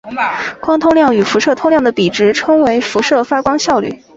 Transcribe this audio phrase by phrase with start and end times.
[0.59, 4.01] 光通量与辐射通量的比值称为辐射发光效率。